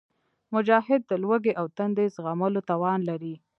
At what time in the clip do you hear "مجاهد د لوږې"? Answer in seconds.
0.53-1.53